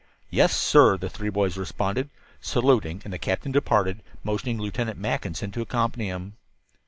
"Yes, 0.31 0.55
sir," 0.57 0.97
the 0.97 1.11
three 1.11 1.29
boys 1.29 1.57
responded, 1.57 2.09
saluting, 2.39 3.01
and 3.05 3.13
the 3.13 3.19
captain 3.19 3.51
departed, 3.51 4.01
motioning 4.23 4.57
Lieutenant 4.57 4.97
Mackinson 4.97 5.51
to 5.51 5.61
accompany 5.61 6.07
him. 6.07 6.37